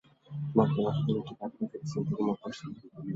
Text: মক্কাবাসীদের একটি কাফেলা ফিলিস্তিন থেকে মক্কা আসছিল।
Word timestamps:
মক্কাবাসীদের 0.55 1.15
একটি 1.21 1.33
কাফেলা 1.39 1.65
ফিলিস্তিন 1.71 2.01
থেকে 2.07 2.21
মক্কা 2.27 2.47
আসছিল। 2.49 2.69